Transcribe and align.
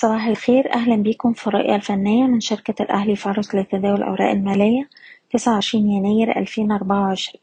صباح 0.00 0.26
الخير. 0.26 0.72
أهلا 0.74 0.96
بيكم 0.96 1.32
في 1.32 1.46
الرؤية 1.46 1.74
الفنية 1.74 2.24
من 2.24 2.40
شركة 2.40 2.82
الأهلي 2.82 3.16
فارس 3.16 3.54
لتداول 3.54 3.96
الأوراق 3.96 4.30
المالية 4.30 4.88
29 5.32 5.90
يناير 5.90 6.38
2024 6.38 7.40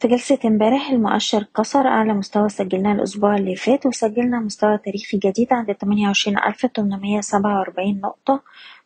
في 0.00 0.08
جلسة 0.08 0.38
امبارح 0.44 0.90
المؤشر 0.90 1.44
كسر 1.56 1.86
أعلى 1.86 2.14
مستوى 2.14 2.48
سجلناه 2.48 2.92
الأسبوع 2.92 3.36
اللي 3.36 3.56
فات 3.56 3.86
وسجلنا 3.86 4.40
مستوى 4.40 4.78
تاريخي 4.78 5.18
جديد 5.18 5.52
عند 5.52 5.72
28847 5.72 8.00
نقطة 8.00 8.40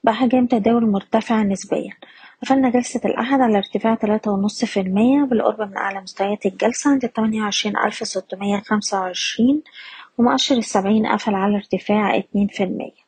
بحجم 0.05 0.47
تداول 0.47 0.91
مرتفع 0.91 1.43
نسبيا. 1.43 1.93
قفلنا 2.43 2.71
جلسة 2.71 3.01
الأحد 3.05 3.41
على 3.41 3.59
ارتفاع 3.59 3.95
3.5% 3.95 5.27
بالقرب 5.29 5.61
من 5.71 5.77
أعلى 5.77 6.01
مستويات 6.01 6.47
الجلسة 6.47 6.91
عند 6.91 7.07
28625 7.07 9.63
ومؤشر 10.19 10.57
السبعين 10.59 11.07
قفل 11.07 11.35
على 11.35 11.57
ارتفاع 11.57 12.17
اتنين 12.17 12.47
في 12.49 12.65
المية. 12.65 13.07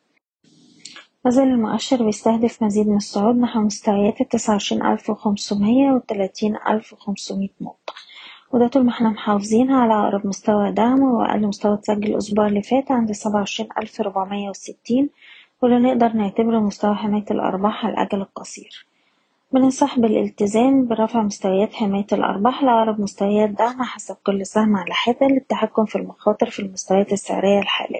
مازال 1.25 1.47
المؤشر 1.47 2.03
بيستهدف 2.05 2.63
مزيد 2.63 2.87
من 2.87 2.95
الصعود 2.95 3.35
نحو 3.35 3.59
مستويات 3.59 4.21
التسعة 4.21 4.53
وعشرين 4.53 4.85
ألف 4.85 5.09
وخمسمية 5.09 5.91
والتلاتين 5.91 6.55
ألف 6.69 6.93
وخمسمية 6.93 7.49
نقطة. 7.61 7.93
وده 8.51 8.67
طول 8.67 8.83
ما 8.85 8.91
إحنا 8.91 9.09
محافظين 9.09 9.71
على 9.71 9.93
أقرب 9.93 10.27
مستوى 10.27 10.71
دعم 10.71 11.01
وأقل 11.01 11.47
مستوى 11.47 11.73
اتسجل 11.73 12.11
الأسبوع 12.11 12.47
اللي 12.47 12.61
فات 12.63 12.91
عند 12.91 13.11
سبعة 13.11 13.35
وعشرين 13.39 13.69
ألف 13.81 14.01
ربعمية 14.01 14.49
وستين 14.49 15.09
واللي 15.61 15.79
نقدر 15.79 16.13
نعتبره 16.13 16.59
مستوى 16.59 16.95
حماية 16.95 17.25
الأرباح 17.31 17.85
على 17.85 17.93
الأجل 17.93 18.21
القصير. 18.21 18.88
بننصح 19.53 19.99
بالالتزام 19.99 20.87
برفع 20.87 21.21
مستويات 21.21 21.73
حماية 21.73 22.05
الأرباح 22.11 22.63
لأقرب 22.63 23.01
مستويات 23.01 23.49
دعم 23.49 23.83
حسب 23.83 24.15
كل 24.23 24.45
سهم 24.45 24.75
على 24.75 24.93
حدة 24.93 25.27
للتحكم 25.27 25.85
في 25.85 25.95
المخاطر 25.95 26.49
في 26.49 26.59
المستويات 26.61 27.13
السعرية 27.13 27.59
الحالية. 27.59 27.98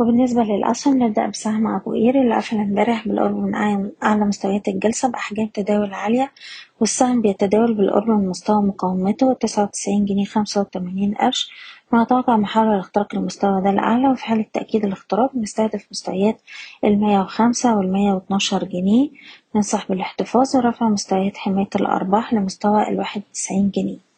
وبالنسبة 0.00 0.42
للأسهم 0.42 1.02
نبدأ 1.02 1.26
بسهم 1.26 1.66
أبو 1.66 1.92
قير 1.92 2.20
اللي 2.20 2.36
قفل 2.36 2.56
امبارح 2.56 3.08
بالقرب 3.08 3.36
من 3.36 3.54
أعلى 4.02 4.24
مستويات 4.24 4.68
الجلسة 4.68 5.08
بأحجام 5.08 5.46
تداول 5.46 5.94
عالية 5.94 6.32
والسهم 6.80 7.22
بيتداول 7.22 7.74
بالقرب 7.74 8.08
من 8.08 8.28
مستوى 8.28 8.62
مقاومته 8.62 9.32
تسعة 9.32 9.62
وتسعين 9.64 10.04
جنيه 10.04 10.24
خمسة 10.24 10.60
وتمانين 10.60 11.14
قرش. 11.14 11.50
ونتوقع 11.92 12.36
محاولة 12.36 12.76
لاختراق 12.76 13.14
المستوى 13.14 13.62
ده 13.62 13.70
الأعلى 13.70 14.08
وفي 14.08 14.24
حالة 14.24 14.44
تأكيد 14.52 14.84
الاختراق 14.84 15.30
بنستهدف 15.34 15.86
مستويات 15.90 16.40
المية 16.84 17.20
وخمسة 17.20 17.76
والمية 17.76 18.12
واتناشر 18.12 18.64
جنيه. 18.64 19.10
ننصح 19.54 19.88
بالاحتفاظ 19.88 20.56
ورفع 20.56 20.88
مستويات 20.88 21.36
حماية 21.36 21.68
الأرباح 21.76 22.34
لمستوى 22.34 22.88
الواحد 22.88 23.22
وتسعين 23.30 23.70
جنيه. 23.70 24.13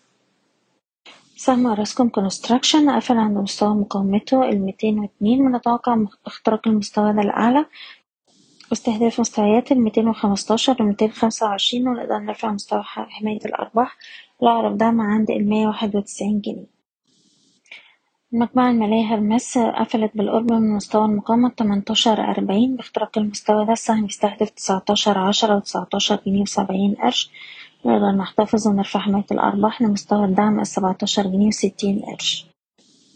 سهم 1.39 1.67
أوراسكوم 1.67 2.09
Construction 2.09 2.91
قفل 2.91 3.19
عند 3.19 3.39
مستوى 3.39 3.75
مقاومته 3.75 4.49
الميتين 4.49 4.99
واتنين 4.99 5.41
ونتوقع 5.41 6.05
اختراق 6.27 6.69
المستوى 6.69 7.13
ده 7.13 7.21
لأعلى. 7.23 7.67
واستهداف 8.71 9.21
مستويات 9.21 9.73
وخمستاشر 9.99 10.77
والميتين 10.79 11.11
خمسة 11.11 11.47
وعشرين 11.47 11.89
ونقدر 11.89 12.19
نرفع 12.19 12.53
مستوى 12.53 12.83
حماية 12.85 13.41
الأرباح. 13.45 13.97
لأقرب 14.43 14.79
دعم 14.79 15.01
عند 15.01 15.31
واحد 15.67 15.97
وتسعين 15.97 16.41
جنيه. 16.41 16.67
المجموعة 18.33 18.71
المالية 18.71 19.15
هيرميس 19.15 19.59
قفلت 19.59 20.11
بالقرب 20.17 20.53
من 20.53 20.75
مستوى 20.77 21.05
المقاومة 21.05 21.49
تمنتاشر 21.49 22.21
أربعين. 22.31 22.77
باختراق 22.77 23.19
المستوى 23.19 23.67
ده 23.67 23.73
السهم 23.73 24.05
يستهدف 24.05 24.51
تسعتاشر 24.51 25.19
عشرة 25.19 25.57
وتسعتاشر 25.57 26.21
جنيه 26.27 26.43
وسبعين 26.43 26.95
قرش. 26.95 27.31
نقدر 27.87 28.11
نحتفظ 28.11 28.69
ونرفع 28.69 29.01
حماية 29.01 29.25
الأرباح 29.33 29.83
لمستوى 29.83 30.25
الدعم 30.25 30.61
السبعتاشر 30.61 31.23
جنيه 31.23 31.47
وستين 31.47 32.03
قرش. 32.03 32.47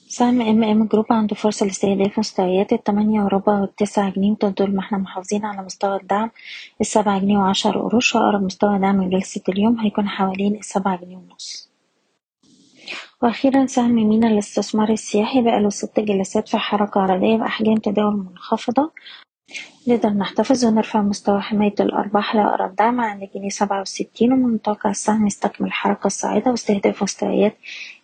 سهم 0.09 0.41
إم 0.41 0.65
إم 0.65 0.85
جروب 0.87 1.07
عنده 1.11 1.35
فرصة 1.35 1.67
لاستهداف 1.67 2.19
مستويات 2.19 2.73
التمانية 2.73 3.23
وربع 3.23 3.61
والتسعة 3.61 4.11
جنيه 4.11 4.31
وطول 4.43 4.75
ما 4.75 4.81
إحنا 4.81 4.99
محافظين 4.99 5.45
على 5.45 5.63
مستوى 5.63 5.97
الدعم 5.97 6.31
السبعة 6.81 7.19
جنيه 7.19 7.39
وعشر 7.39 7.79
قروش 7.79 8.15
وأقرب 8.15 8.43
مستوى 8.43 8.79
دعم 8.79 9.11
جلسة 9.11 9.41
اليوم 9.49 9.81
هيكون 9.81 10.09
حوالين 10.09 10.57
السبعة 10.57 10.97
جنيه 11.05 11.17
ونص. 11.17 11.71
وأخيرا 13.23 13.67
سهم 13.67 13.93
مينا 14.09 14.27
للاستثمار 14.27 14.89
السياحي 14.93 15.43
بقاله 15.43 15.69
ست 15.69 16.01
جلسات 16.01 16.49
في 16.49 16.59
حركة 16.59 17.01
عرضية 17.01 17.37
بأحجام 17.37 17.77
تداول 17.77 18.17
منخفضة 18.17 18.91
نقدر 19.89 20.09
نحتفظ 20.11 20.65
ونرفع 20.65 21.03
مستوى 21.03 21.41
حماية 21.41 21.75
الأرباح 21.81 22.37
لأقرب 22.37 22.77
دعم 22.77 23.01
عند 23.01 23.29
جنيه 23.35 23.49
سبعة 23.49 23.81
وستين 23.81 24.33
ومن 24.33 24.55
متوقع 24.55 24.91
السهم 24.91 25.27
يستكمل 25.27 25.67
الحركة 25.67 26.07
الصاعدة 26.07 26.51
واستهداف 26.51 27.03
مستويات 27.03 27.57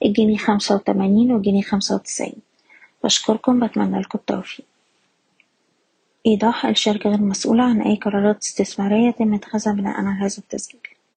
الجنيه 0.04 0.36
خمسة 0.36 0.74
وتمانين 0.74 1.32
والجنيه 1.32 1.62
خمسة 1.62 1.94
وتسعين. 1.94 2.36
بشكركم 3.04 3.66
بتمنى 3.66 4.00
لكم 4.00 4.18
التوفيق. 4.18 4.66
إيضاح 6.26 6.66
الشركة 6.66 7.10
غير 7.10 7.20
مسؤولة 7.20 7.62
عن 7.64 7.80
أي 7.82 7.96
قرارات 7.96 8.42
استثمارية 8.42 9.08
يتم 9.08 9.34
اتخاذها 9.34 9.72
بناء 9.72 9.94
على 9.96 10.08
هذا 10.08 10.38
التسجيل. 10.38 10.80